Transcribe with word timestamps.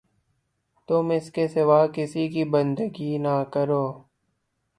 تم 0.89 1.05
اس 1.15 1.29
کے 1.31 1.47
سوا 1.47 1.81
کسی 1.95 2.27
کی 2.33 2.43
بندگی 2.53 3.17
نہ 3.25 3.35
کرو 3.53 3.85